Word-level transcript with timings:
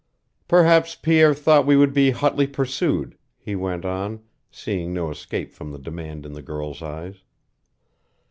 "Perhaps 0.47 0.95
Pierre 0.95 1.35
thought 1.35 1.67
we 1.67 1.77
would 1.77 1.93
be 1.93 2.09
hotly 2.09 2.47
pursued," 2.47 3.15
he 3.37 3.55
went 3.55 3.85
on, 3.85 4.21
seeing 4.49 4.93
no 4.95 5.11
escape 5.11 5.53
from 5.53 5.71
the 5.71 5.77
demand 5.77 6.25
in 6.25 6.33
the 6.33 6.41
girl's 6.41 6.81
eyes. 6.81 7.17